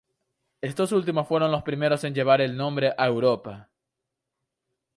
[0.61, 3.69] Estos últimos fueron los primeros en llevar el nombre a Europa.